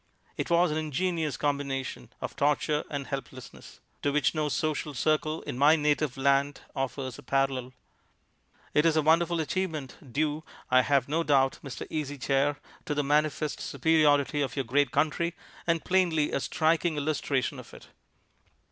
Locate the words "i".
10.71-10.81